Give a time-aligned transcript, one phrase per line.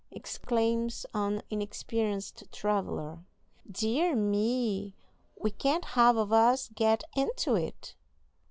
[0.09, 3.19] exclaims an inexperienced traveller;
[3.69, 4.95] "dear me!
[5.39, 7.93] we can't half of us get into it!"